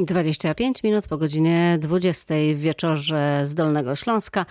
25 0.00 0.82
minut 0.82 1.08
po 1.08 1.18
godzinie 1.18 1.78
20 1.80 2.34
w 2.54 2.58
wieczorze 2.58 3.40
z 3.44 3.54
Dolnego 3.54 3.96
Śląska. 3.96 4.46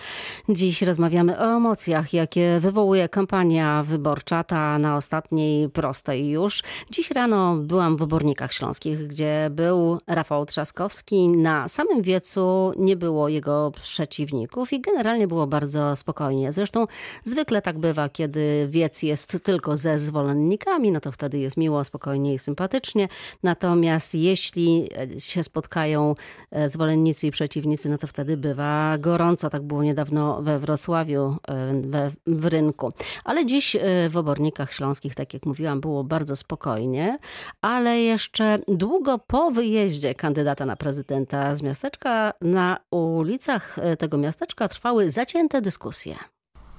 Dziś 0.50 0.82
rozmawiamy 0.82 1.40
o 1.40 1.58
emocjach, 1.58 2.14
jakie 2.14 2.60
wywołuje 2.60 3.10
kampania 3.10 3.84
wyborcza, 3.84 4.44
ta 4.44 4.80
na 4.80 4.98
ostatniej 4.98 5.70
prostej 5.70 6.30
już. 6.30 6.64
Dziś 6.92 7.12
rano 7.12 7.56
byłam 7.56 7.98
w 7.98 8.02
Obornikach 8.02 8.54
Śląskich, 8.54 9.08
gdzie 9.08 9.48
był 9.52 10.00
Rafał 10.08 10.46
Trzaskowski. 10.46 11.28
Na 11.28 11.68
samym 11.68 12.02
wiecu 12.02 12.72
nie 12.78 12.96
było 12.96 13.30
jego 13.30 13.72
przeciwników 13.72 14.74
i 14.74 14.82
generalnie 14.82 15.28
było 15.28 15.48
bardzo 15.48 15.96
spokojnie. 15.96 16.52
Zresztą 16.52 16.86
zwykle 17.24 17.62
tak 17.62 17.80
bywa, 17.80 18.10
kiedy 18.10 18.68
wiec 18.70 19.04
jest 19.04 19.38
tylko 19.44 19.78
ze 19.78 20.00
zwolennikami, 20.00 20.92
no 20.92 21.00
to 21.00 21.12
wtedy 21.12 21.40
jest 21.40 21.58
miło, 21.58 21.84
spokojnie 21.84 22.34
i 22.34 22.40
sympatycznie. 22.40 23.08
Natomiast 23.44 24.16
jeśli 24.16 24.90
się 25.38 25.44
spotkają 25.44 26.16
e, 26.52 26.70
zwolennicy 26.70 27.28
i 27.28 27.32
przeciwnicy, 27.32 27.90
no 27.90 27.98
to 27.98 28.08
wtedy 28.08 28.38
bywa 28.38 28.98
gorąco. 28.98 29.50
Tak 29.50 29.64
było 29.64 29.84
niedawno 29.84 30.42
we 30.42 30.60
Wrocławiu, 30.60 31.36
e, 31.48 31.82
we, 31.82 32.12
w 32.28 32.46
rynku. 32.46 32.94
Ale 33.24 33.46
dziś 33.46 33.76
e, 33.76 33.80
w 34.10 34.18
Obornikach 34.18 34.74
Śląskich, 34.74 35.16
tak 35.16 35.34
jak 35.34 35.46
mówiłam, 35.46 35.82
było 35.82 36.04
bardzo 36.04 36.36
spokojnie, 36.36 37.18
ale 37.62 38.00
jeszcze 38.00 38.60
długo 38.68 39.20
po 39.20 39.52
wyjeździe 39.52 40.16
kandydata 40.16 40.66
na 40.66 40.76
prezydenta 40.76 41.56
z 41.56 41.62
miasteczka, 41.62 42.34
na 42.42 42.78
ulicach 42.92 43.80
tego 44.00 44.18
miasteczka 44.18 44.68
trwały 44.68 45.12
zacięte 45.12 45.62
dyskusje. 45.62 46.16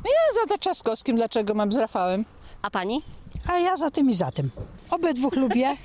Ja 0.04 0.42
za 0.42 0.46
to 0.48 0.58
Trzaskowskim, 0.58 1.16
dlaczego 1.16 1.54
mam 1.54 1.72
z 1.72 1.76
Rafałem? 1.76 2.24
A 2.62 2.70
pani? 2.70 3.02
A 3.46 3.58
ja 3.58 3.76
za 3.76 3.90
tym 3.90 4.10
i 4.10 4.14
za 4.14 4.30
tym. 4.30 4.50
Obydwóch 4.90 5.36
lubię. 5.36 5.76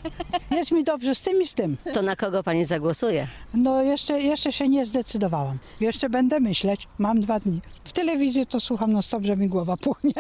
Jest 0.52 0.72
mi 0.72 0.84
dobrze 0.84 1.16
z 1.16 1.22
tym 1.22 1.42
i 1.42 1.46
z 1.48 1.54
tym. 1.54 1.78
To 1.94 2.02
na 2.02 2.16
kogo 2.16 2.44
pani 2.44 2.66
zagłosuje? 2.66 3.28
No 3.54 3.82
jeszcze, 3.82 4.22
jeszcze 4.22 4.52
się 4.52 4.70
nie 4.70 4.86
zdecydowałam. 4.86 5.58
Jeszcze 5.80 6.10
będę 6.10 6.40
myśleć. 6.40 6.88
Mam 6.98 7.22
dwa 7.22 7.40
dni. 7.40 7.62
W 7.84 7.94
telewizji 7.94 8.46
to 8.46 8.60
słucham 8.60 8.92
no 8.94 9.02
stop, 9.02 9.24
że 9.24 9.38
mi 9.38 9.48
głowa 9.48 9.78
puchnie. 9.78 10.14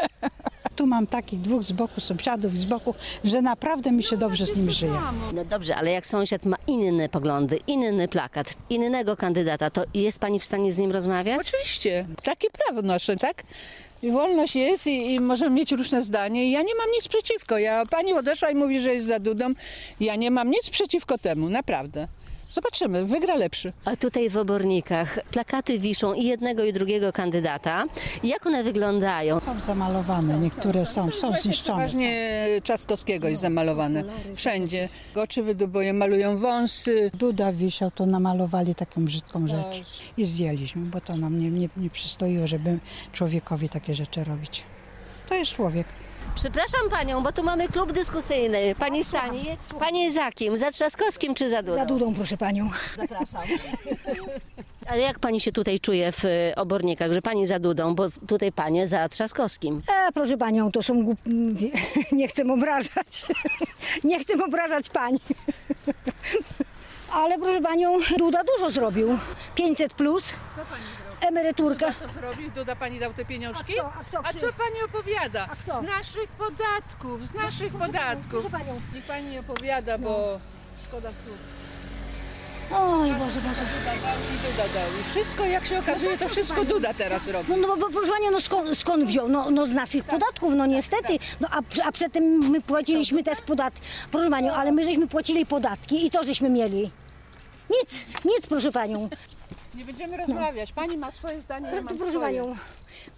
Tu 0.84 0.88
mam 0.88 1.08
takich 1.08 1.42
dwóch 1.42 1.64
z 1.64 1.72
boku 1.72 2.02
sąsiadów 2.02 2.59
z 2.59 2.66
boku, 2.66 2.95
że 3.23 3.42
naprawdę 3.42 3.92
mi 3.92 4.03
się 4.03 4.17
dobrze 4.17 4.45
z 4.45 4.58
nimi 4.58 4.73
żyje. 4.73 5.00
No 5.34 5.45
dobrze, 5.45 5.76
ale 5.76 5.92
jak 5.92 6.06
sąsiad 6.06 6.45
ma 6.45 6.58
inne 6.67 7.09
poglądy, 7.09 7.59
inny 7.67 8.08
plakat, 8.08 8.53
innego 8.70 9.17
kandydata, 9.17 9.70
to 9.70 9.84
jest 9.94 10.20
pani 10.20 10.39
w 10.39 10.44
stanie 10.44 10.72
z 10.72 10.78
nim 10.78 10.92
rozmawiać? 10.92 11.42
Oczywiście. 11.42 12.06
Takie 12.23 12.48
prawo 12.50 12.81
nasze, 12.81 13.16
tak? 13.16 13.44
I 14.02 14.11
wolność 14.11 14.56
jest 14.56 14.88
i, 14.88 15.14
i, 15.14 15.20
możemy 15.20 15.56
mieć 15.56 15.72
różne 15.72 16.04
zdanie. 16.04 16.45
I 16.45 16.52
ja 16.52 16.61
nie 16.61 16.76
mam 16.76 16.92
nic 16.92 17.08
przeciwko. 17.08 17.58
Ja, 17.58 17.86
pani 17.86 18.14
odeszła 18.14 18.50
i 18.50 18.56
mówi, 18.56 18.80
że 18.80 18.94
jest 18.94 19.08
za 19.08 19.20
Dudą. 19.20 19.52
Ja 20.00 20.16
nie 20.16 20.31
mam 20.31 20.50
nic 20.50 20.70
przeciwko 20.70 21.17
temu, 21.17 21.50
naprawdę. 21.50 22.08
Zobaczymy, 22.54 23.06
wygra 23.06 23.36
lepszy. 23.36 23.73
A 23.86 23.96
tutaj 23.96 24.30
w 24.30 24.38
obornikach 24.38 25.20
plakaty 25.32 25.80
wiszą 25.80 26.14
i 26.14 26.23
jednego 26.23 26.64
i 26.64 26.73
drugiego 26.73 27.12
kandydata. 27.14 27.86
Jak 28.23 28.45
one 28.45 28.64
wyglądają? 28.64 29.40
Są 29.40 29.62
zamalowane, 29.62 30.38
niektóre 30.38 30.86
są, 30.86 31.12
są 31.12 31.34
zniszczone. 31.34 31.88
Przeważnie 31.88 32.48
Czaskowskiego 32.64 33.28
jest 33.28 33.42
zamalowane. 33.42 34.04
Wszędzie. 34.36 34.90
Oczy 35.16 35.44
wydubują, 35.44 35.94
malują 35.94 36.38
wąsy. 36.38 37.12
Duda 37.14 37.54
wisiał, 37.54 37.92
to 37.92 38.06
namalowali 38.06 38.76
taką 38.76 39.06
brzydką 39.06 39.48
rzecz. 39.48 39.86
I 40.17 40.26
zdjęliśmy, 40.26 40.86
bo 40.86 41.02
to 41.02 41.17
nam 41.17 41.40
nie, 41.40 41.50
nie, 41.50 41.70
nie 41.78 41.90
przystoiło, 41.90 42.48
żeby 42.48 42.80
człowiekowi 43.14 43.70
takie 43.70 43.95
rzeczy 43.95 44.23
robić. 44.23 44.64
To 45.30 45.36
jest 45.36 45.52
człowiek. 45.52 45.88
Przepraszam 46.36 46.89
panią, 46.89 47.23
bo 47.23 47.31
tu 47.31 47.44
mamy 47.44 47.67
klub 47.67 47.94
dyskusyjny. 47.94 48.76
Pani 48.80 49.03
stanie. 49.03 49.58
Pani 49.80 50.12
za 50.12 50.31
kim? 50.31 50.58
Za 50.58 50.72
Trzaskowskim 50.72 51.34
czy 51.36 51.50
za 51.50 51.64
Dudą? 51.64 51.76
Za 51.76 51.86
Dudą, 51.86 52.14
proszę 52.14 52.38
panią. 52.38 52.70
Zapraszam. 52.98 53.42
Ale 54.88 55.02
jak 55.02 55.20
pani 55.20 55.42
się 55.42 55.52
tutaj 55.52 55.80
czuje 55.80 56.11
w 56.11 56.26
y, 56.26 56.54
obornikach, 56.56 57.14
że 57.14 57.21
pani 57.21 57.48
za 57.48 57.60
Dudą, 57.60 57.95
bo 57.95 58.05
tutaj 58.27 58.52
panie 58.52 58.88
za 58.88 59.10
Trzaskowskim? 59.10 59.82
E, 60.08 60.11
proszę 60.11 60.38
panią, 60.38 60.71
to 60.71 60.83
są 60.83 61.04
głup... 61.04 61.20
Nie 62.11 62.27
chcę 62.27 62.44
obrażać. 62.54 63.26
Nie 64.04 64.20
chcę 64.20 64.45
obrażać 64.45 64.89
pani. 64.89 65.20
Ale 67.14 67.38
proszę 67.40 67.62
panią, 67.62 67.98
Duda 68.18 68.44
dużo 68.44 68.70
zrobił. 68.72 69.18
500 69.56 69.94
plus. 69.94 70.30
Co 70.30 70.36
pani 70.56 70.84
zrobi? 71.04 71.28
Emeryturka. 71.28 71.92
Duda 71.92 72.08
to 72.08 72.14
zrobił? 72.20 72.52
Duda 72.52 72.76
pani 72.76 73.00
dał 73.00 73.14
te 73.14 73.26
pieniążki? 73.26 73.80
A 73.80 73.84
kto- 73.84 74.00
a 74.00 74.04
kto 74.04 74.20
a 74.20 74.34
co 74.34 74.54
pani 74.58 74.82
opowiada? 74.86 75.48
kto? 75.66 75.78
Z 75.78 75.82
naszych 75.82 76.28
podatków, 76.28 77.28
z 77.28 77.34
naszych 77.34 77.70
proszę 77.74 77.80
panią, 77.80 77.92
podatków. 77.94 78.30
proszę 78.30 78.50
panią. 78.50 78.82
Niech 78.96 79.04
pani 79.06 79.30
nie 79.30 79.40
opowiada, 79.40 79.98
bo 79.98 80.40
szkoda 80.88 81.10
słów. 81.10 81.38
Oj, 82.76 83.10
Boże, 83.10 83.40
Boże. 83.42 83.62
Duda 83.80 83.92
dał 84.04 84.18
i 84.36 84.52
Duda 84.52 84.64
dał. 84.74 84.90
I 85.02 85.04
wszystko, 85.12 85.45
jak 85.45 85.66
się 85.66 85.80
okazuje, 85.80 86.18
to 86.18 86.30
wszystko 86.30 86.66
Duda 86.66 86.94
teraz 86.94 87.28
robi. 87.28 87.52
No, 87.52 87.68
no 87.68 87.78
bo 87.78 87.90
proszę 87.90 88.12
panią, 88.12 88.32
no 88.32 88.42
skąd, 88.42 88.78
skąd 88.78 89.04
wziął? 89.06 89.30
No, 89.30 89.52
no 89.52 89.68
z 89.68 89.72
naszych 89.72 90.04
podatków, 90.04 90.54
no 90.56 90.66
niestety. 90.66 91.20
No 91.40 91.48
a, 91.52 91.60
a 91.88 91.92
przedtem 91.92 92.24
my 92.24 92.62
płaciliśmy 92.62 93.24
też 93.24 93.42
podatki. 93.42 93.82
Proszę 94.12 94.30
panią, 94.30 94.54
ale 94.54 94.72
my 94.72 94.84
żeśmy 94.86 95.08
płacili 95.08 95.45
podatki 95.45 96.06
i 96.06 96.10
co 96.10 96.24
żeśmy 96.24 96.50
mieli? 96.50 96.92
Nic, 97.82 98.06
nic 98.26 98.48
proszę 98.48 98.72
panią. 98.72 99.10
Nie 99.76 99.86
będziemy 99.86 100.17
rozmawiać. 100.17 100.72
Pani 100.72 100.98
ma 100.98 101.11
swoje 101.11 101.42
zdanie, 101.42 101.66
ja 101.70 101.76
To 101.78 101.82
mam 101.84 101.98
proszę 101.98 102.11
swoje. 102.11 102.26
panią. 102.42 102.56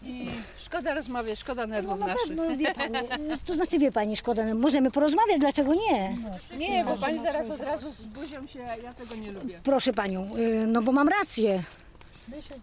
I 0.04 0.30
szkoda 0.58 0.94
rozmawiać, 0.94 1.40
szkoda 1.40 1.62
No 1.62 1.68
nerwów 1.68 2.00
na 2.00 2.08
naszych. 2.08 2.28
pewno, 2.28 2.58
wie 2.58 2.74
pani, 2.74 2.94
to 3.46 3.56
znaczy 3.56 3.80
wie 3.80 3.92
pani, 3.92 4.18
szkoda, 4.18 4.54
możemy 4.54 4.92
porozmawiać, 4.92 5.40
dlaczego 5.40 5.74
nie? 5.74 6.18
Nie, 6.58 6.86
bo 6.86 6.98
pani 6.98 7.20
zaraz 7.26 7.50
od 7.52 7.60
razu 7.62 7.94
z 7.94 8.02
buzią 8.06 8.48
się, 8.48 8.60
ja 8.84 8.94
tego 8.94 9.16
nie 9.16 9.32
lubię. 9.32 9.60
Proszę 9.64 9.94
panią, 9.94 10.30
y, 10.38 10.68
no 10.68 10.82
bo 10.82 10.92
mam 10.92 11.10
rację. 11.10 11.64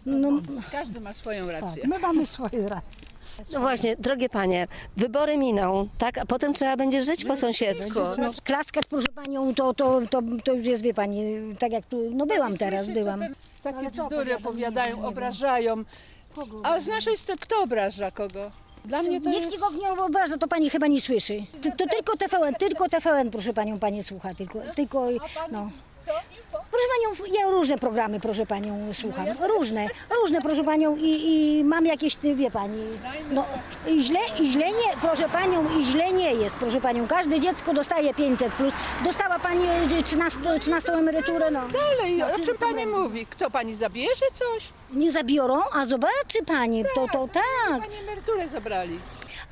No, 0.05 0.29
Każdy 0.71 0.99
ma 0.99 1.13
swoją 1.13 1.51
rację. 1.51 1.87
My 1.87 1.99
mamy 1.99 2.25
swoje 2.25 2.67
racje. 2.69 2.91
No 3.53 3.59
właśnie, 3.59 3.95
drogie 3.95 4.29
panie, 4.29 4.67
wybory 4.97 5.37
miną, 5.37 5.87
tak? 5.97 6.17
A 6.17 6.25
potem 6.25 6.53
trzeba 6.53 6.77
będzie 6.77 7.01
żyć 7.03 7.25
po 7.25 7.35
sąsiedzku. 7.35 7.99
no, 8.17 8.31
klaskać 8.43 8.85
proszę 8.85 9.07
panią, 9.15 9.55
to, 9.55 9.73
to, 9.73 10.01
to, 10.09 10.21
to 10.43 10.53
już 10.53 10.65
jest, 10.65 10.81
wie 10.83 10.93
pani, 10.93 11.23
tak 11.59 11.71
jak 11.71 11.85
tu, 11.85 12.09
no 12.15 12.25
byłam 12.25 12.57
teraz, 12.57 12.87
byłam. 12.89 13.19
ten- 13.19 13.35
Takie 13.63 13.89
bzdury 13.89 14.35
opowiadają, 14.35 15.05
obrażają. 15.05 15.83
A 16.63 16.79
z 16.79 16.87
naszej 16.87 17.17
strony 17.17 17.39
kto 17.41 17.61
obraża 17.63 18.11
kogo? 18.11 18.51
Dla 18.85 19.01
mnie 19.03 19.21
to 19.21 19.29
Nikt 19.29 19.41
jest... 19.41 19.53
nikogo 19.55 19.77
nie 19.77 19.91
obraża, 19.91 20.37
to 20.37 20.47
pani 20.47 20.69
chyba 20.69 20.87
nie 20.87 21.01
słyszy. 21.01 21.43
To, 21.63 21.69
to 21.77 21.85
tylko 21.95 22.17
TVN, 22.17 22.55
tylko 22.55 22.89
TVN, 22.89 23.31
proszę 23.31 23.53
panią, 23.53 23.79
pani 23.79 24.03
słucha, 24.03 24.33
tylko, 24.33 24.59
tylko, 24.75 25.07
no. 25.51 25.71
Co? 26.01 26.11
Proszę 26.83 27.23
panią, 27.27 27.39
ja 27.39 27.49
różne 27.49 27.77
programy, 27.77 28.19
proszę 28.19 28.45
panią, 28.45 28.93
słucham. 28.93 29.25
Różne, 29.57 29.87
różne, 30.21 30.41
proszę 30.41 30.63
panią 30.63 30.95
i, 30.95 31.19
i 31.59 31.63
mam 31.63 31.85
jakieś, 31.85 32.17
wie 32.35 32.51
pani, 32.51 32.83
no 33.31 33.45
i 33.87 34.03
źle, 34.03 34.19
i 34.39 34.47
źle 34.51 34.65
nie, 34.71 34.97
proszę 35.01 35.29
panią, 35.29 35.65
i 35.79 35.85
źle 35.85 36.13
nie 36.13 36.33
jest, 36.33 36.55
proszę 36.55 36.81
panią. 36.81 37.07
Każde 37.07 37.39
dziecko 37.39 37.73
dostaje 37.73 38.13
500 38.13 38.53
plus. 38.53 38.73
Dostała 39.03 39.39
pani 39.39 39.63
e, 39.99 40.03
13, 40.03 40.39
13 40.59 40.93
emeryturę, 40.93 41.51
no. 41.51 41.61
Dalej, 41.69 42.23
o 42.23 42.35
czy- 42.35 42.45
czym 42.45 42.57
pani 42.57 42.85
mówi? 42.85 43.25
Kto 43.25 43.49
pani 43.51 43.75
zabierze 43.75 44.25
coś? 44.33 44.63
Nie 44.91 45.11
zabiorą, 45.11 45.61
a 45.73 45.85
zobaczy 45.85 46.43
pani, 46.45 46.83
to, 46.95 47.07
to 47.11 47.27
tak. 47.33 47.81
Pani 47.81 47.95
emeryturę 47.97 48.49
zabrali. 48.49 48.99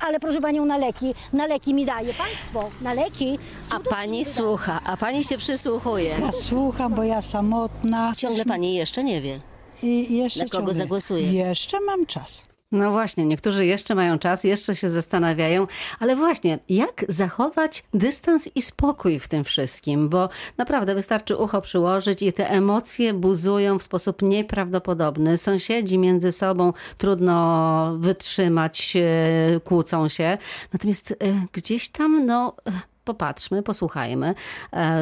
Ale 0.00 0.20
proszę 0.20 0.40
panią 0.40 0.64
na 0.64 0.76
leki, 0.76 1.14
na 1.32 1.46
leki 1.46 1.74
mi 1.74 1.84
daje 1.86 2.14
państwo, 2.14 2.70
na 2.80 2.94
leki. 2.94 3.38
A 3.70 3.80
pani 3.80 4.24
słucha, 4.24 4.80
a 4.86 4.96
pani 4.96 5.24
się 5.24 5.38
przysłuchuje. 5.38 6.16
Ja 6.20 6.32
słucham, 6.32 6.94
bo 6.94 7.02
ja 7.02 7.22
samotna. 7.22 8.12
Ciągle 8.16 8.44
pani 8.44 8.74
jeszcze 8.74 9.04
nie 9.04 9.20
wie. 9.20 9.40
I 9.82 10.16
jeszcze 10.16 10.40
Na 10.40 10.44
kogo 10.48 10.58
ciągle- 10.58 10.74
zagłosuje? 10.74 11.32
Jeszcze 11.32 11.80
mam 11.80 12.06
czas. 12.06 12.44
No 12.72 12.90
właśnie, 12.90 13.24
niektórzy 13.24 13.66
jeszcze 13.66 13.94
mają 13.94 14.18
czas, 14.18 14.44
jeszcze 14.44 14.76
się 14.76 14.90
zastanawiają, 14.90 15.66
ale 16.00 16.16
właśnie, 16.16 16.58
jak 16.68 17.04
zachować 17.08 17.84
dystans 17.94 18.48
i 18.54 18.62
spokój 18.62 19.18
w 19.18 19.28
tym 19.28 19.44
wszystkim, 19.44 20.08
bo 20.08 20.28
naprawdę 20.58 20.94
wystarczy 20.94 21.36
ucho 21.36 21.60
przyłożyć 21.60 22.22
i 22.22 22.32
te 22.32 22.50
emocje 22.50 23.14
buzują 23.14 23.78
w 23.78 23.82
sposób 23.82 24.22
nieprawdopodobny. 24.22 25.38
Sąsiedzi 25.38 25.98
między 25.98 26.32
sobą 26.32 26.72
trudno 26.98 27.96
wytrzymać, 27.98 28.96
e, 28.96 29.60
kłócą 29.60 30.08
się, 30.08 30.38
natomiast 30.72 31.10
e, 31.12 31.14
gdzieś 31.52 31.88
tam, 31.88 32.26
no. 32.26 32.54
e, 32.68 32.72
Popatrzmy, 33.04 33.62
posłuchajmy, 33.62 34.34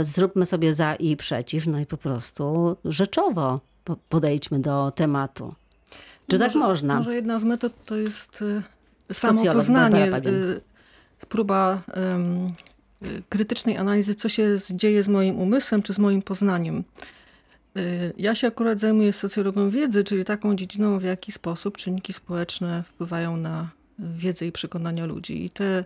zróbmy 0.03 0.47
sobie 0.47 0.75
za 0.75 0.95
i 0.95 1.17
przeciw, 1.17 1.67
no 1.67 1.79
i 1.81 1.87
po 1.87 1.97
prostu 1.97 2.77
rzeczowo 2.85 3.61
po- 3.85 3.97
podejdźmy 4.09 4.59
do 4.59 4.91
tematu. 4.91 5.53
Czy 6.31 6.39
tak 6.39 6.55
może, 6.55 6.59
można? 6.59 6.97
Może 6.97 7.15
jedna 7.15 7.39
z 7.39 7.45
metod 7.45 7.73
to 7.85 7.97
jest 7.97 8.43
y, 8.43 8.63
Barbara 9.23 10.11
Pawien. 10.11 10.35
y, 10.35 10.61
próba 11.29 11.83
y, 13.03 13.23
krytycznej 13.29 13.77
analizy, 13.77 14.15
co 14.15 14.29
się 14.29 14.57
dzieje 14.71 15.03
z 15.03 15.09
moim 15.09 15.39
umysłem 15.39 15.83
czy 15.83 15.93
z 15.93 15.99
moim 15.99 16.23
poznaniem. 16.23 16.85
Ja 18.17 18.35
się 18.35 18.47
akurat 18.47 18.81
zajmuję 18.81 19.13
socjologią 19.13 19.71
wiedzy, 19.71 20.05
czyli 20.05 20.25
taką 20.25 20.57
dziedziną, 20.57 20.99
w 20.99 21.03
jaki 21.03 21.33
sposób 21.33 21.77
czynniki 21.77 22.13
społeczne 22.13 22.83
wpływają 22.83 23.37
na 23.37 23.69
wiedzę 23.99 24.47
i 24.47 24.53
przekonania 24.53 25.07
ludzi. 25.07 25.45
I 25.45 25.51
te, 25.51 25.85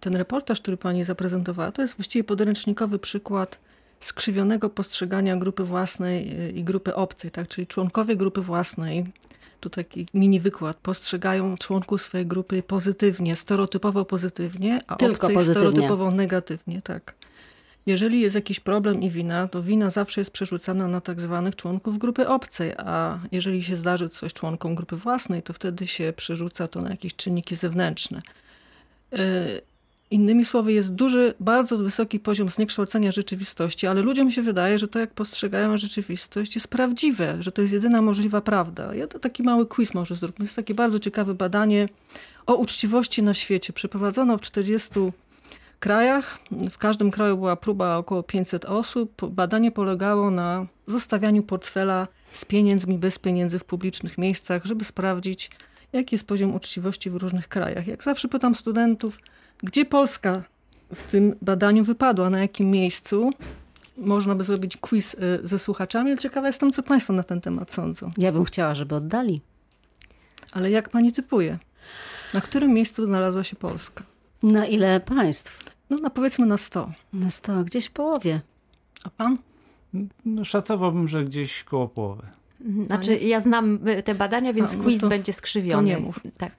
ten 0.00 0.16
reportaż, 0.16 0.60
który 0.60 0.76
pani 0.76 1.04
zaprezentowała, 1.04 1.72
to 1.72 1.82
jest 1.82 1.96
właściwie 1.96 2.24
podręcznikowy 2.24 2.98
przykład 2.98 3.58
skrzywionego 4.00 4.70
postrzegania 4.70 5.36
grupy 5.36 5.64
własnej 5.64 6.34
i 6.58 6.64
grupy 6.64 6.94
obcej, 6.94 7.30
tak? 7.30 7.48
Czyli 7.48 7.66
członkowie 7.66 8.16
grupy 8.16 8.40
własnej, 8.40 9.04
tu 9.66 9.70
taki 9.70 10.06
mini 10.14 10.40
wykład, 10.40 10.76
postrzegają 10.76 11.56
członków 11.56 12.02
swojej 12.02 12.26
grupy 12.26 12.62
pozytywnie, 12.62 13.36
stereotypowo 13.36 14.04
pozytywnie, 14.04 14.80
a 14.86 14.96
Tylko 14.96 15.26
obcej 15.26 15.34
pozytywnie. 15.34 15.68
stereotypowo 15.70 16.10
negatywnie, 16.10 16.82
tak. 16.82 17.14
Jeżeli 17.86 18.20
jest 18.20 18.34
jakiś 18.34 18.60
problem 18.60 19.02
i 19.02 19.10
wina, 19.10 19.48
to 19.48 19.62
wina 19.62 19.90
zawsze 19.90 20.20
jest 20.20 20.30
przerzucana 20.30 20.88
na 20.88 21.00
tak 21.00 21.20
zwanych 21.20 21.56
członków 21.56 21.98
grupy 21.98 22.28
obcej, 22.28 22.72
a 22.76 23.18
jeżeli 23.32 23.62
się 23.62 23.76
zdarzy 23.76 24.08
coś 24.08 24.32
członkom 24.32 24.74
grupy 24.74 24.96
własnej, 24.96 25.42
to 25.42 25.52
wtedy 25.52 25.86
się 25.86 26.12
przerzuca 26.16 26.68
to 26.68 26.82
na 26.82 26.90
jakieś 26.90 27.16
czynniki 27.16 27.56
zewnętrzne. 27.56 28.22
Yy, 29.12 29.18
Innymi 30.10 30.44
słowy, 30.44 30.72
jest 30.72 30.94
duży, 30.94 31.34
bardzo 31.40 31.76
wysoki 31.76 32.20
poziom 32.20 32.48
zniekształcenia 32.48 33.12
rzeczywistości, 33.12 33.86
ale 33.86 34.02
ludziom 34.02 34.30
się 34.30 34.42
wydaje, 34.42 34.78
że 34.78 34.88
to, 34.88 34.98
jak 34.98 35.14
postrzegają 35.14 35.76
rzeczywistość, 35.76 36.54
jest 36.54 36.68
prawdziwe, 36.68 37.36
że 37.40 37.52
to 37.52 37.62
jest 37.62 37.74
jedyna 37.74 38.02
możliwa 38.02 38.40
prawda. 38.40 38.94
Ja 38.94 39.06
to 39.06 39.18
taki 39.18 39.42
mały 39.42 39.66
quiz 39.66 39.94
może 39.94 40.14
zróbmy. 40.14 40.44
Jest 40.44 40.56
takie 40.56 40.74
bardzo 40.74 40.98
ciekawe 40.98 41.34
badanie 41.34 41.88
o 42.46 42.54
uczciwości 42.54 43.22
na 43.22 43.34
świecie. 43.34 43.72
Przeprowadzono 43.72 44.36
w 44.36 44.40
40 44.40 44.90
krajach. 45.80 46.38
W 46.70 46.78
każdym 46.78 47.10
kraju 47.10 47.36
była 47.36 47.56
próba 47.56 47.96
około 47.96 48.22
500 48.22 48.64
osób. 48.64 49.28
Badanie 49.30 49.70
polegało 49.70 50.30
na 50.30 50.66
zostawianiu 50.86 51.42
portfela 51.42 52.08
z 52.32 52.44
pieniędzmi, 52.44 52.98
bez 52.98 53.18
pieniędzy 53.18 53.58
w 53.58 53.64
publicznych 53.64 54.18
miejscach, 54.18 54.64
żeby 54.64 54.84
sprawdzić, 54.84 55.50
jaki 55.92 56.14
jest 56.14 56.26
poziom 56.26 56.54
uczciwości 56.54 57.10
w 57.10 57.16
różnych 57.16 57.48
krajach. 57.48 57.86
Jak 57.86 58.02
zawsze 58.02 58.28
pytam 58.28 58.54
studentów, 58.54 59.18
gdzie 59.62 59.84
Polska 59.84 60.42
w 60.94 61.02
tym 61.02 61.34
badaniu 61.42 61.84
wypadła, 61.84 62.30
na 62.30 62.38
jakim 62.40 62.70
miejscu? 62.70 63.30
Można 63.98 64.34
by 64.34 64.44
zrobić 64.44 64.76
quiz 64.76 65.14
y, 65.14 65.40
ze 65.42 65.58
słuchaczami, 65.58 66.10
ale 66.10 66.18
ciekawa 66.18 66.46
jestem, 66.46 66.72
co 66.72 66.82
Państwo 66.82 67.12
na 67.12 67.22
ten 67.22 67.40
temat 67.40 67.72
sądzą. 67.72 68.10
Ja 68.18 68.32
bym 68.32 68.44
chciała, 68.44 68.74
żeby 68.74 68.94
oddali. 68.94 69.40
Ale 70.52 70.70
jak 70.70 70.88
Pani 70.88 71.12
typuje? 71.12 71.58
Na 72.34 72.40
którym 72.40 72.72
miejscu 72.74 73.06
znalazła 73.06 73.44
się 73.44 73.56
Polska? 73.56 74.04
Na 74.42 74.66
ile 74.66 75.00
państw? 75.00 75.64
No, 75.90 75.96
na 75.98 76.10
powiedzmy 76.10 76.46
na 76.46 76.56
100. 76.56 76.92
Na 77.12 77.30
sto, 77.30 77.64
gdzieś 77.64 77.86
w 77.86 77.90
połowie. 77.90 78.40
A 79.04 79.10
Pan? 79.10 79.38
No, 80.24 80.44
szacowałbym, 80.44 81.08
że 81.08 81.24
gdzieś 81.24 81.64
koło 81.64 81.88
połowy. 81.88 82.22
Znaczy, 82.86 83.16
ja 83.18 83.40
znam 83.40 83.88
y, 83.88 84.02
te 84.02 84.14
badania, 84.14 84.52
więc 84.52 84.74
A, 84.74 84.76
no 84.76 84.84
quiz 84.84 85.00
to- 85.00 85.08
będzie 85.08 85.32
skrzywiony. 85.32 85.72
to 85.94 85.98
nie 85.98 85.98
mów. 86.06 86.20
Tak. 86.38 86.52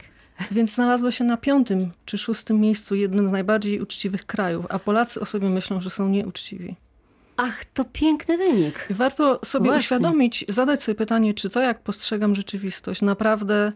Więc 0.51 0.73
znalazła 0.73 1.11
się 1.11 1.23
na 1.23 1.37
piątym 1.37 1.91
czy 2.05 2.17
szóstym 2.17 2.59
miejscu, 2.59 2.95
jednym 2.95 3.29
z 3.29 3.31
najbardziej 3.31 3.81
uczciwych 3.81 4.25
krajów, 4.25 4.65
a 4.69 4.79
Polacy 4.79 5.19
o 5.19 5.25
sobie 5.25 5.49
myślą, 5.49 5.81
że 5.81 5.89
są 5.89 6.09
nieuczciwi. 6.09 6.75
Ach, 7.37 7.65
to 7.65 7.85
piękny 7.85 8.37
wynik. 8.37 8.87
Warto 8.89 9.39
sobie 9.45 9.65
Właśnie. 9.65 9.79
uświadomić, 9.79 10.45
zadać 10.49 10.83
sobie 10.83 10.95
pytanie, 10.95 11.33
czy 11.33 11.49
to, 11.49 11.61
jak 11.61 11.79
postrzegam 11.81 12.35
rzeczywistość, 12.35 13.01
naprawdę 13.01 13.71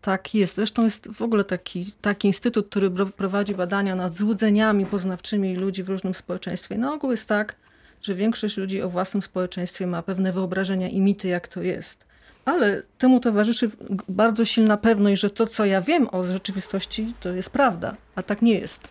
tak 0.00 0.34
jest. 0.34 0.54
Zresztą 0.54 0.84
jest 0.84 1.08
w 1.08 1.22
ogóle 1.22 1.44
taki, 1.44 1.92
taki 2.00 2.28
instytut, 2.28 2.68
który 2.68 2.90
prowadzi 2.90 3.54
badania 3.54 3.94
nad 3.94 4.16
złudzeniami 4.16 4.86
poznawczymi 4.86 5.56
ludzi 5.56 5.82
w 5.82 5.88
różnym 5.88 6.14
społeczeństwie. 6.14 6.78
Na 6.78 6.94
ogół 6.94 7.10
jest 7.10 7.28
tak, 7.28 7.56
że 8.02 8.14
większość 8.14 8.56
ludzi 8.56 8.82
o 8.82 8.88
własnym 8.88 9.22
społeczeństwie 9.22 9.86
ma 9.86 10.02
pewne 10.02 10.32
wyobrażenia 10.32 10.88
i 10.88 11.00
mity, 11.00 11.28
jak 11.28 11.48
to 11.48 11.62
jest. 11.62 12.05
Ale 12.46 12.82
temu 12.98 13.20
towarzyszy 13.20 13.70
bardzo 14.08 14.44
silna 14.44 14.76
pewność, 14.76 15.20
że 15.20 15.30
to, 15.30 15.46
co 15.46 15.64
ja 15.64 15.80
wiem 15.80 16.08
o 16.12 16.22
rzeczywistości, 16.22 17.14
to 17.20 17.32
jest 17.32 17.50
prawda, 17.50 17.96
a 18.16 18.22
tak 18.22 18.42
nie 18.42 18.54
jest. 18.58 18.88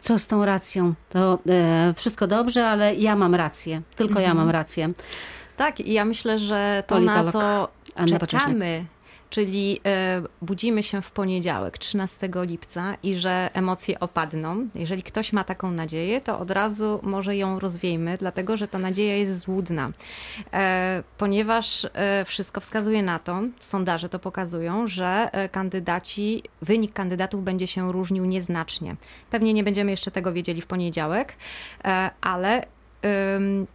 Co 0.00 0.18
z 0.18 0.26
tą 0.26 0.44
racją? 0.44 0.94
To 1.08 1.38
e, 1.48 1.94
wszystko 1.96 2.26
dobrze, 2.26 2.68
ale 2.68 2.94
ja 2.94 3.16
mam 3.16 3.34
rację. 3.34 3.82
Tylko 3.96 4.20
ja 4.20 4.34
mam 4.34 4.50
rację. 4.50 4.92
Tak, 5.56 5.80
i 5.80 5.92
ja 5.92 6.04
myślę, 6.04 6.38
że 6.38 6.84
to 6.86 6.94
Politolog 6.94 7.34
na 7.34 7.40
co 8.06 8.26
czekamy, 8.26 8.84
czyli 9.30 9.80
e, 9.86 10.22
budzimy 10.42 10.82
się 10.82 11.02
w 11.02 11.10
poniedziałek, 11.10 11.78
13 11.78 12.28
lipca 12.34 12.96
i 13.02 13.14
że 13.14 13.50
emocje 13.54 14.00
opadną. 14.00 14.68
Jeżeli 14.74 15.02
ktoś 15.02 15.32
ma 15.32 15.44
taką 15.44 15.70
nadzieję, 15.70 16.20
to 16.20 16.38
od 16.38 16.50
razu 16.50 17.00
może 17.02 17.36
ją 17.36 17.58
rozwiejmy, 17.58 18.16
dlatego 18.18 18.56
że 18.56 18.68
ta 18.68 18.78
nadzieja 18.78 19.16
jest 19.16 19.38
złudna. 19.38 19.90
E, 20.52 21.02
ponieważ 21.18 21.86
e, 21.94 22.24
wszystko 22.24 22.60
wskazuje 22.60 23.02
na 23.02 23.18
to, 23.18 23.42
sondaże 23.58 24.08
to 24.08 24.18
pokazują, 24.18 24.88
że 24.88 25.30
kandydaci, 25.52 26.42
wynik 26.62 26.92
kandydatów 26.92 27.44
będzie 27.44 27.66
się 27.66 27.92
różnił 27.92 28.24
nieznacznie. 28.24 28.96
Pewnie 29.30 29.54
nie 29.54 29.64
będziemy 29.64 29.90
jeszcze 29.90 30.10
tego 30.10 30.32
wiedzieli 30.32 30.62
w 30.62 30.66
poniedziałek, 30.66 31.36
ale 32.20 32.66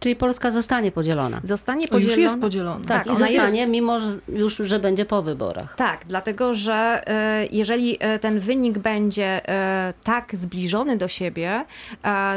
Czyli 0.00 0.16
Polska 0.16 0.50
zostanie 0.50 0.92
podzielona. 0.92 1.40
zostanie 1.44 1.88
To 1.88 1.92
podzielona. 1.92 2.14
już 2.16 2.22
jest 2.22 2.40
podzielone. 2.40 2.84
Tak, 2.84 3.04
Tak, 3.04 3.12
i 3.14 3.16
zostanie, 3.18 3.58
jest- 3.60 3.70
mimo 3.72 4.00
że 4.00 4.06
już, 4.28 4.56
że 4.56 4.78
będzie 4.80 5.04
po 5.04 5.22
wyborach. 5.22 5.74
Tak, 5.76 6.00
dlatego 6.08 6.54
że 6.54 7.02
e, 7.06 7.46
jeżeli 7.50 7.96
e, 8.00 8.18
ten 8.18 8.38
wynik 8.38 8.78
będzie 8.78 9.48
e, 9.48 9.94
tak 10.04 10.36
zbliżony 10.36 10.96
do 10.96 11.08
siebie, 11.08 11.64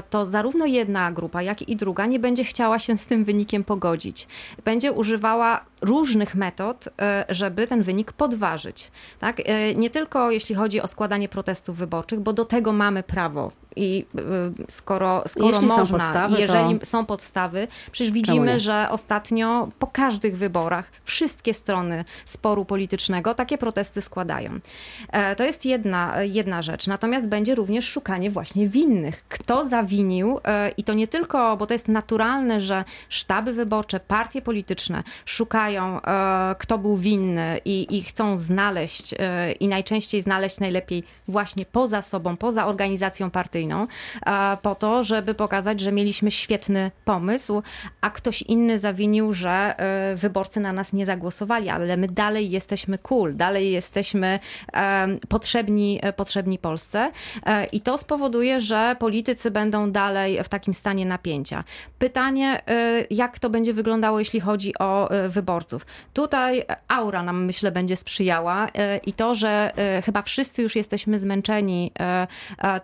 to 0.10 0.26
zarówno 0.26 0.66
jedna 0.66 1.12
grupa, 1.12 1.42
jak 1.42 1.62
i 1.70 1.76
druga 1.76 2.06
nie 2.06 2.20
będzie 2.20 2.44
chciała 2.44 2.80
się 2.80 2.98
z 2.98 3.06
tym 3.06 3.24
wynikiem 3.26 3.64
pogodzić. 3.64 4.28
Będzie 4.66 4.92
używała 4.92 5.66
różnych 5.82 6.36
metod, 6.36 6.90
żeby 7.30 7.68
ten 7.68 7.82
wynik 7.84 8.12
podważyć. 8.14 8.92
Tak? 9.20 9.38
Nie 9.76 9.90
tylko 9.90 10.32
jeśli 10.32 10.56
chodzi 10.56 10.82
o 10.82 10.88
składanie 10.88 11.30
protestów 11.30 11.78
wyborczych, 11.78 12.20
bo 12.20 12.34
do 12.34 12.46
tego 12.46 12.72
mamy 12.74 13.04
prawo. 13.04 13.52
I 13.76 14.06
e, 14.18 14.22
skoro, 14.70 15.24
skoro 15.28 15.48
Jeśli 15.48 15.70
są 15.70 15.78
można, 15.78 15.98
podstawy, 16.00 16.40
jeżeli 16.42 16.80
to- 16.80 16.86
są 16.86 17.06
podstawy, 17.06 17.68
przecież 17.92 18.14
widzimy, 18.14 18.60
że 18.60 18.88
ostatnio 18.92 19.68
po 19.80 19.88
każdych 19.88 20.38
wyborach 20.38 20.86
wszystkie 21.04 21.54
strony 21.54 22.06
sporu 22.26 22.66
politycznego 22.66 23.34
takie 23.34 23.58
protesty 23.58 24.02
składają. 24.02 24.60
E, 25.12 25.36
To 25.36 25.44
jest 25.44 25.66
jedna, 25.66 26.24
jedna 26.24 26.62
rzecz. 26.62 26.88
Natomiast 26.88 27.28
będzie 27.28 27.56
również 27.56 27.88
szukanie 27.90 28.30
właśnie 28.32 28.68
winnych. 28.68 29.26
Kto 29.30 29.66
zawinił 29.66 30.40
e, 30.44 30.70
i 30.70 30.84
to 30.84 30.94
nie 30.94 31.08
tylko, 31.08 31.58
bo 31.58 31.66
to 31.66 31.74
jest 31.74 31.88
naturalne, 31.88 32.62
że 32.62 32.84
sztaby 33.10 33.54
wyborcze, 33.54 34.00
partie 34.00 34.42
polityczne 34.42 35.04
szukają, 35.26 36.02
e, 36.02 36.56
kto 36.60 36.78
był 36.78 36.98
winny 36.98 37.60
i, 37.66 37.98
i 37.98 38.04
chcą 38.04 38.38
znaleźć 38.38 39.16
i 39.60 39.68
najczęściej 39.68 40.22
znaleźć 40.22 40.60
najlepiej 40.60 41.04
właśnie 41.28 41.66
poza 41.66 42.02
sobą, 42.02 42.38
poza 42.38 42.66
organizacją 42.66 43.30
partyjną, 43.32 43.65
po 44.62 44.76
to, 44.76 45.04
żeby 45.04 45.34
pokazać, 45.34 45.80
że 45.80 45.92
mieliśmy 45.92 46.32
świetny 46.32 46.92
pomysł, 47.06 47.62
a 48.02 48.10
ktoś 48.10 48.42
inny 48.42 48.80
zawinił, 48.80 49.34
że 49.34 49.76
e, 49.78 50.16
wyborcy 50.16 50.60
na 50.60 50.74
nas 50.74 50.94
nie 50.94 51.06
zagłosowali, 51.06 51.70
ale 51.70 51.98
my 51.98 52.08
dalej 52.08 52.52
jesteśmy 52.52 52.98
cool, 52.98 53.36
dalej 53.36 53.72
jesteśmy 53.72 54.40
potrzebni, 55.30 56.00
e, 56.02 56.14
potrzebni 56.14 56.60
Polsce 56.60 57.12
E, 57.46 57.66
i 57.66 57.82
to 57.82 57.98
spowoduje, 57.98 58.60
że 58.60 58.96
politycy 59.00 59.52
będą 59.52 59.92
dalej 59.92 60.44
w 60.44 60.50
takim 60.50 60.74
stanie 60.74 61.06
napięcia. 61.06 61.64
Pytanie, 62.00 62.62
e, 62.68 63.06
jak 63.10 63.40
to 63.40 63.50
będzie 63.50 63.74
wyglądało, 63.74 64.20
jeśli 64.20 64.40
chodzi 64.40 64.74
o 64.80 65.10
e, 65.12 65.30
wyborców. 65.30 65.86
Tutaj 66.14 66.66
aura 66.88 67.24
nam, 67.24 67.46
myślę, 67.46 67.72
będzie 67.72 67.96
sprzyjała 67.96 68.68
i 69.06 69.14
to, 69.14 69.36
że 69.36 69.72
chyba 70.06 70.22
wszyscy 70.22 70.62
już 70.62 70.76
jesteśmy 70.76 71.20
zmęczeni 71.20 71.92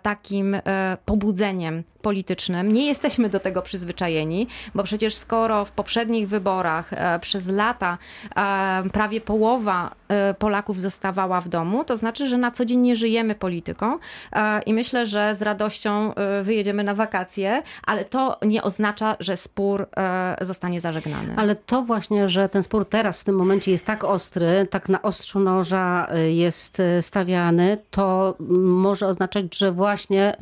takim 0.02 0.56
pobudzeniem 1.04 1.82
politycznym. 2.02 2.72
Nie 2.72 2.86
jesteśmy 2.86 3.28
do 3.28 3.40
tego 3.40 3.62
przyzwyczajeni, 3.62 4.46
bo 4.74 4.82
przecież 4.82 5.14
skoro 5.14 5.64
w 5.64 5.72
poprzednich 5.72 6.28
wyborach 6.28 6.92
e, 6.92 7.18
przez 7.18 7.48
lata 7.48 7.98
e, 8.36 8.82
prawie 8.92 9.20
połowa 9.20 9.94
e, 10.08 10.34
Polaków 10.34 10.80
zostawała 10.80 11.40
w 11.40 11.48
domu, 11.48 11.84
to 11.84 11.96
znaczy, 11.96 12.28
że 12.28 12.38
na 12.38 12.50
co 12.50 12.64
dzień 12.64 12.80
nie 12.80 12.96
żyjemy 12.96 13.34
polityką 13.34 13.98
e, 14.32 14.62
i 14.62 14.74
myślę, 14.74 15.06
że 15.06 15.34
z 15.34 15.42
radością 15.42 16.14
e, 16.14 16.42
wyjedziemy 16.42 16.84
na 16.84 16.94
wakacje, 16.94 17.62
ale 17.86 18.04
to 18.04 18.38
nie 18.42 18.62
oznacza, 18.62 19.16
że 19.20 19.36
spór 19.36 19.88
e, 19.96 20.36
zostanie 20.40 20.80
zażegnany. 20.80 21.34
Ale 21.36 21.54
to 21.56 21.82
właśnie, 21.82 22.28
że 22.28 22.48
ten 22.48 22.62
spór 22.62 22.88
teraz 22.88 23.18
w 23.18 23.24
tym 23.24 23.34
momencie 23.34 23.70
jest 23.70 23.86
tak 23.86 24.04
ostry, 24.04 24.66
tak 24.70 24.88
na 24.88 25.02
ostrzu 25.02 25.40
noża 25.40 26.08
jest 26.28 26.82
stawiany, 27.00 27.78
to 27.90 28.34
może 28.64 29.06
oznaczać, 29.06 29.58
że 29.58 29.72
właśnie 29.72 30.36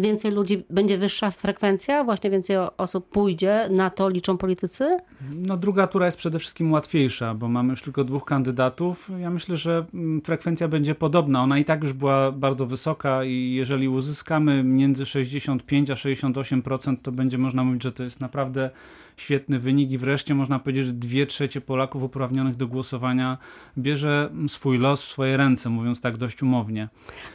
więcej 0.00 0.32
ludzi, 0.32 0.64
będzie 0.70 0.98
wyższa 0.98 1.30
frekwencja, 1.30 2.04
właśnie 2.04 2.30
więcej 2.30 2.56
osób 2.76 3.08
pójdzie, 3.08 3.68
na 3.70 3.90
to 3.90 4.08
liczą 4.08 4.38
politycy? 4.38 4.96
No 5.34 5.56
druga 5.56 5.86
tura 5.86 6.06
jest 6.06 6.18
przede 6.18 6.38
wszystkim 6.38 6.72
łatwiejsza, 6.72 7.34
bo 7.34 7.48
mamy 7.48 7.70
już 7.70 7.82
tylko 7.82 8.04
dwóch 8.04 8.24
kandydatów. 8.24 9.10
Ja 9.20 9.30
myślę, 9.30 9.56
że 9.56 9.86
mm, 9.94 10.22
frekwencja 10.22 10.68
będzie 10.68 10.94
podobna. 10.94 11.42
Ona 11.42 11.58
i 11.58 11.64
tak 11.64 11.82
już 11.82 11.92
była 11.92 12.32
bardzo 12.32 12.66
wysoka 12.66 13.24
i 13.24 13.52
jeżeli 13.52 13.88
uzyskamy 13.88 14.62
między 14.62 15.06
65 15.06 15.90
a 15.90 15.94
68%, 15.94 16.96
to 17.02 17.12
będzie 17.12 17.38
można 17.38 17.64
mówić, 17.64 17.82
że 17.82 17.92
to 17.92 18.02
jest 18.02 18.20
naprawdę 18.20 18.70
świetny 19.16 19.58
wynik 19.58 19.90
i 19.90 19.98
wreszcie 19.98 20.34
można 20.34 20.58
powiedzieć, 20.58 20.86
że 20.86 20.92
dwie 20.92 21.26
trzecie 21.26 21.60
Polaków 21.60 22.02
uprawnionych 22.02 22.56
do 22.56 22.68
głosowania 22.68 23.38
bierze 23.78 24.30
swój 24.48 24.78
los 24.78 25.02
w 25.02 25.08
swoje 25.08 25.36
ręce, 25.36 25.68
mówiąc 25.68 26.00
tak 26.00 26.16
dość 26.16 26.42
umownie. 26.42 26.88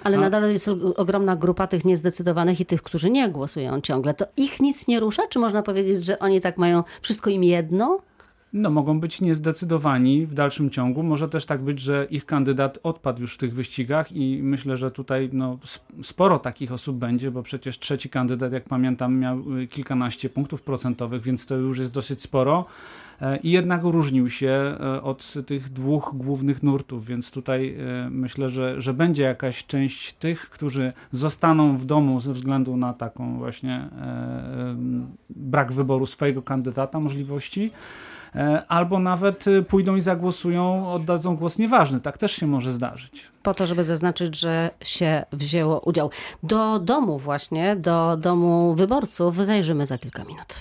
Ale 0.03 0.17
A- 0.17 0.21
nadal 0.21 0.51
jest 0.51 0.69
ogromna 0.95 1.35
grupa 1.35 1.67
tych 1.67 1.85
niezdecydowanych 1.85 2.21
zdecydowanych 2.21 2.59
i 2.59 2.65
tych, 2.65 2.81
którzy 2.81 3.09
nie 3.09 3.29
głosują 3.29 3.81
ciągle. 3.81 4.13
To 4.13 4.25
ich 4.37 4.59
nic 4.59 4.87
nie 4.87 4.99
rusza? 4.99 5.27
Czy 5.27 5.39
można 5.39 5.61
powiedzieć, 5.61 6.05
że 6.05 6.19
oni 6.19 6.41
tak 6.41 6.57
mają 6.57 6.83
wszystko 7.01 7.29
im 7.29 7.43
jedno? 7.43 7.99
No, 8.53 8.69
mogą 8.69 8.99
być 8.99 9.21
niezdecydowani 9.21 10.25
w 10.25 10.33
dalszym 10.33 10.69
ciągu. 10.69 11.03
Może 11.03 11.29
też 11.29 11.45
tak 11.45 11.61
być, 11.61 11.79
że 11.79 12.07
ich 12.09 12.25
kandydat 12.25 12.79
odpadł 12.83 13.21
już 13.21 13.33
w 13.33 13.37
tych 13.37 13.53
wyścigach 13.53 14.11
i 14.11 14.39
myślę, 14.43 14.77
że 14.77 14.91
tutaj 14.91 15.29
no, 15.33 15.59
sporo 16.03 16.39
takich 16.39 16.71
osób 16.71 16.97
będzie, 16.97 17.31
bo 17.31 17.43
przecież 17.43 17.79
trzeci 17.79 18.09
kandydat, 18.09 18.53
jak 18.53 18.63
pamiętam, 18.63 19.19
miał 19.19 19.57
y, 19.57 19.67
kilkanaście 19.67 20.29
punktów 20.29 20.61
procentowych, 20.61 21.21
więc 21.21 21.45
to 21.45 21.55
już 21.55 21.79
jest 21.79 21.91
dosyć 21.91 22.21
sporo. 22.21 22.65
E, 23.21 23.37
I 23.37 23.51
jednak 23.51 23.83
różnił 23.83 24.29
się 24.29 24.49
e, 24.49 25.03
od 25.03 25.33
tych 25.45 25.69
dwóch 25.69 26.11
głównych 26.15 26.63
nurtów, 26.63 27.05
więc 27.05 27.31
tutaj 27.31 27.75
e, 27.79 28.09
myślę, 28.09 28.49
że, 28.49 28.81
że 28.81 28.93
będzie 28.93 29.23
jakaś 29.23 29.65
część 29.65 30.13
tych, 30.13 30.49
którzy 30.49 30.93
zostaną 31.11 31.77
w 31.77 31.85
domu 31.85 32.19
ze 32.19 32.33
względu 32.33 32.77
na 32.77 32.93
taką 32.93 33.37
właśnie 33.37 33.89
brak 35.29 35.71
wyboru 35.71 36.05
swojego 36.05 36.41
kandydata, 36.41 36.99
możliwości. 36.99 37.71
E, 38.35 38.65
albo 38.67 38.99
nawet 38.99 39.47
y, 39.47 39.63
pójdą 39.63 39.95
i 39.95 40.01
zagłosują, 40.01 40.91
oddadzą 40.91 41.35
głos 41.35 41.59
nieważny. 41.59 41.99
Tak 41.99 42.17
też 42.17 42.31
się 42.31 42.47
może 42.47 42.71
zdarzyć. 42.71 43.27
Po 43.43 43.53
to, 43.53 43.67
żeby 43.67 43.83
zaznaczyć, 43.83 44.39
że 44.39 44.69
się 44.83 45.23
wzięło 45.31 45.79
udział. 45.79 46.09
Do 46.43 46.79
domu 46.79 47.19
właśnie, 47.19 47.75
do 47.75 48.17
domu 48.17 48.73
wyborców 48.75 49.35
zajrzymy 49.35 49.85
za 49.85 49.97
kilka 49.97 50.23
minut. 50.23 50.59